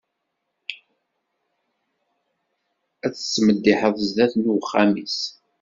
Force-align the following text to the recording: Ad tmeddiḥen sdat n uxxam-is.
Ad 3.05 3.13
tmeddiḥen 3.15 3.93
sdat 4.07 4.33
n 4.37 4.43
uxxam-is. 4.55 5.19